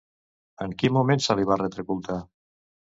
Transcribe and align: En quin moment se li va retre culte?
En 0.67 0.73
quin 0.79 0.95
moment 0.97 1.23
se 1.27 1.37
li 1.41 1.47
va 1.53 1.61
retre 1.65 1.89
culte? 1.93 2.21